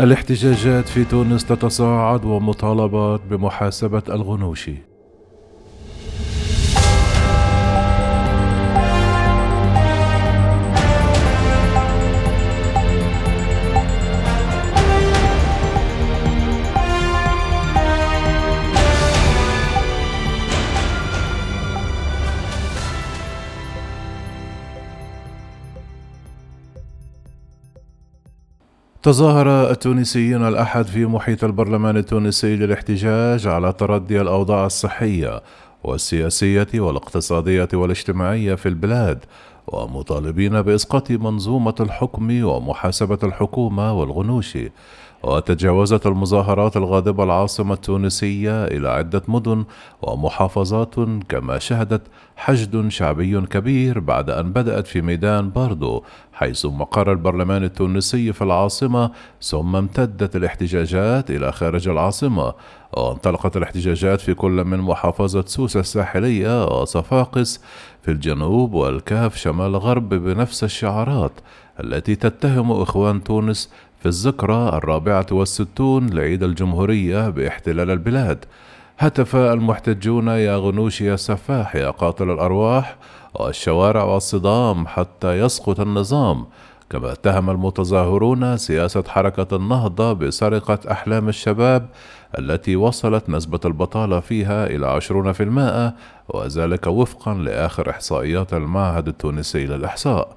[0.00, 4.74] الاحتجاجات في تونس تتصاعد ومطالبات بمحاسبة الغنوشي
[29.04, 35.42] تظاهر التونسيون الأحد في محيط البرلمان التونسي للاحتجاج على تردي الأوضاع الصحية
[35.82, 39.24] والسياسية والاقتصادية والاجتماعية في البلاد
[39.66, 44.58] ومطالبين بإسقاط منظومة الحكم ومحاسبة الحكومة والغنوش.
[45.24, 49.64] وتجاوزت المظاهرات الغاضبة العاصمة التونسية إلى عدة مدن
[50.02, 50.94] ومحافظات
[51.28, 52.02] كما شهدت
[52.36, 59.10] حشد شعبي كبير بعد أن بدأت في ميدان باردو حيث مقر البرلمان التونسي في العاصمة
[59.42, 62.52] ثم امتدت الاحتجاجات إلى خارج العاصمة.
[62.92, 67.60] وانطلقت الاحتجاجات في كل من محافظة سوسة الساحلية وصفاقس
[68.02, 71.32] في الجنوب والكهف شمال الغرب بنفس الشعارات
[71.80, 73.70] التي تتهم إخوان تونس
[74.04, 78.44] في الذكرى الرابعة والستون لعيد الجمهورية باحتلال البلاد.
[78.98, 82.96] هتف المحتجون يا غنوش يا سفاح يا قاتل الأرواح
[83.34, 86.46] والشوارع والصدام حتى يسقط النظام.
[86.90, 91.88] كما اتهم المتظاهرون سياسة حركة النهضة بسرقة أحلام الشباب
[92.38, 95.94] التي وصلت نسبة البطالة فيها إلى عشرون في المائة
[96.28, 100.36] وذلك وفقا لآخر إحصائيات المعهد التونسي للإحصاء.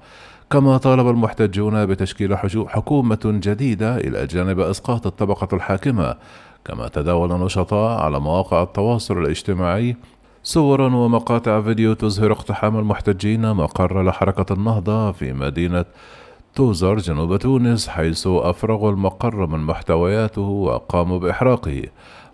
[0.50, 2.36] كما طالب المحتجون بتشكيل
[2.68, 6.16] حكومة جديدة إلى جانب إسقاط الطبقة الحاكمة.
[6.64, 9.96] كما تداول النشطاء على مواقع التواصل الاجتماعي
[10.42, 15.84] صورا ومقاطع فيديو تظهر اقتحام المحتجين مقر لحركة النهضة في مدينة
[16.54, 21.82] توزر جنوب تونس حيث أفرغوا المقر من محتوياته وقاموا بإحراقه.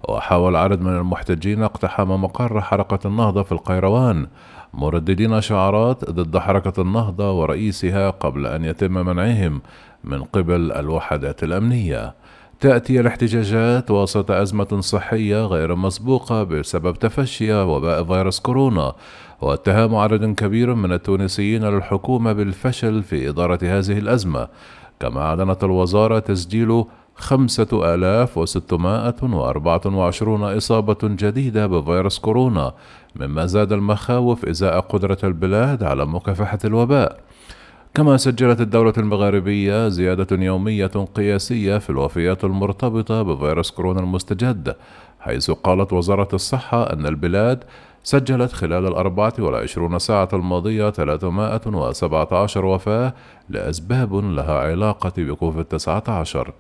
[0.09, 4.27] وحاول عدد من المحتجين اقتحام مقر حركة النهضة في القيروان
[4.75, 9.61] مرددين شعارات ضد حركة النهضة ورئيسها قبل أن يتم منعهم
[10.05, 12.15] من قبل الوحدات الأمنية.
[12.61, 18.93] تأتي الاحتجاجات وسط أزمة صحية غير مسبوقة بسبب تفشي وباء فيروس كورونا
[19.41, 24.49] واتهام عدد كبير من التونسيين للحكومة بالفشل في إدارة هذه الأزمة
[25.01, 26.85] كما أعلنت الوزارة تسجيل
[27.17, 32.73] خمسة آلاف وستمائة وأربعة وعشرون إصابة جديدة بفيروس كورونا
[33.17, 37.21] مما زاد المخاوف إزاء قدرة البلاد على مكافحة الوباء.
[37.95, 44.77] كما سجلت الدولة المغاربية زيادة يومية قياسية في الوفيات المرتبطة بفيروس كورونا المستجد
[45.21, 47.65] حيث قالت وزارة الصحة أن البلاد
[48.03, 53.15] سجلت خلال الأربعة والعشرون ساعة الماضية 317 وفاة
[53.49, 56.53] لأسباب لها علاقة بكوفيد 19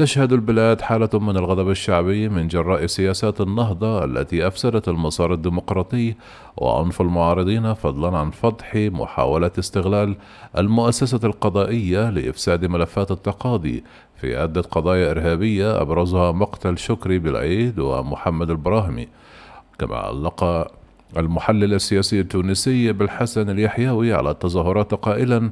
[0.00, 6.14] تشهد البلاد حالة من الغضب الشعبي من جراء سياسات النهضة التي أفسدت المسار الديمقراطي
[6.56, 10.16] وعنف المعارضين فضلا عن فضح محاولة استغلال
[10.58, 13.84] المؤسسة القضائية لإفساد ملفات التقاضي
[14.20, 19.08] في عدة قضايا إرهابية أبرزها مقتل شكري بالعيد ومحمد البراهمي.
[19.78, 20.70] كما علق
[21.16, 25.50] المحلل السياسي التونسي بالحسن اليحيوي على التظاهرات قائلا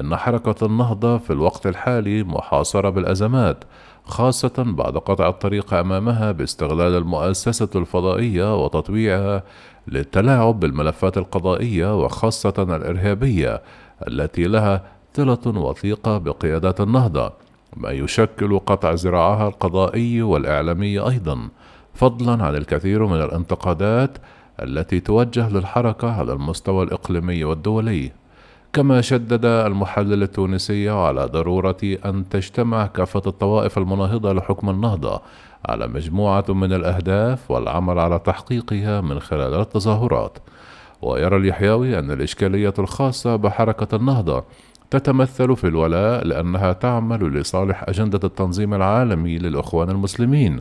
[0.00, 3.64] إن حركة النهضة في الوقت الحالي محاصرة بالأزمات
[4.04, 9.42] خاصة بعد قطع الطريق أمامها باستغلال المؤسسة الفضائية وتطويعها
[9.88, 13.62] للتلاعب بالملفات القضائية وخاصة الإرهابية
[14.08, 14.82] التي لها
[15.16, 17.32] صله وثيقة بقيادات النهضة
[17.76, 21.48] ما يشكل قطع ذراعها القضائي والإعلامي أيضا.
[21.94, 24.18] فضلا عن الكثير من الانتقادات
[24.62, 28.12] التي توجه للحركة على المستوى الإقليمي والدولي.
[28.72, 35.20] كما شدد المحلل التونسي على ضرورة أن تجتمع كافة الطوائف المناهضة لحكم النهضة
[35.68, 40.38] على مجموعة من الأهداف والعمل على تحقيقها من خلال التظاهرات.
[41.02, 44.44] ويرى اليحيوي أن الإشكالية الخاصة بحركة النهضة
[44.90, 50.60] تتمثل في الولاء لأنها تعمل لصالح أجندة التنظيم العالمي للإخوان المسلمين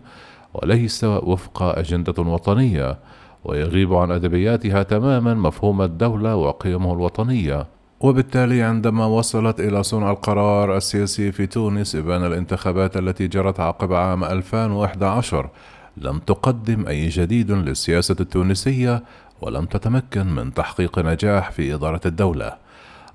[0.53, 2.97] وليس وفق أجندة وطنية.
[3.47, 7.65] ويغيب عن أدبياتها تماما مفهوم الدولة وقيمه الوطنية.
[7.99, 14.23] وبالتالي عندما وصلت إلى صنع القرار السياسي في تونس إبان الانتخابات التي جرت عقب عام
[14.23, 15.49] 2011
[15.97, 19.03] لم تقدم أي جديد للسياسة التونسية
[19.41, 22.53] ولم تتمكن من تحقيق نجاح في إدارة الدولة.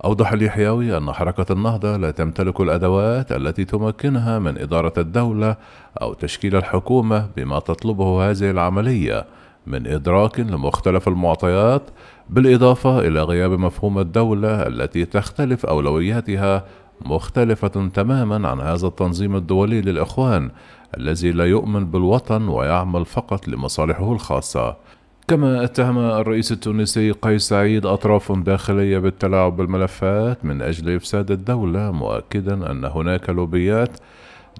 [0.04, 5.56] أوضح اليحيوي أن حركة النهضة لا تمتلك الأدوات التي تمكنها من إدارة الدولة
[6.02, 9.24] أو تشكيل الحكومة بما تطلبه هذه العملية.
[9.66, 11.82] من إدراك لمختلف المعطيات
[12.30, 16.64] بالإضافة إلى غياب مفهوم الدولة التي تختلف أولوياتها
[17.04, 20.50] مختلفة تماما عن هذا التنظيم الدولي للإخوان
[20.96, 24.76] الذي لا يؤمن بالوطن ويعمل فقط لمصالحه الخاصة.
[25.28, 32.70] كما اتهم الرئيس التونسي قيس سعيد أطراف داخلية بالتلاعب بالملفات من أجل إفساد الدولة مؤكدا
[32.70, 33.90] أن هناك لوبيات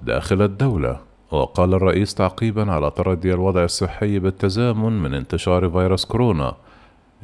[0.03, 1.12] داخل الدولة.
[1.33, 6.53] وقال الرئيس تعقيبا على تردي الوضع الصحي بالتزامن من انتشار فيروس كورونا.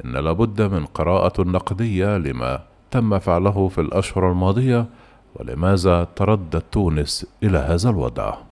[0.04, 2.60] إن لابد من قراءة نقدية لما
[2.90, 4.86] تم فعله في الأشهر الماضية
[5.34, 8.49] ولماذا تردت تونس إلى هذا الوضع؟